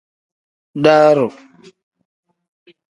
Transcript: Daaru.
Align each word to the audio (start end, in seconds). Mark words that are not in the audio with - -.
Daaru. 0.83 1.27